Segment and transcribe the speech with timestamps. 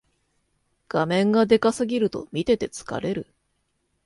[0.89, 3.27] 画面がでかすぎると見てて疲れる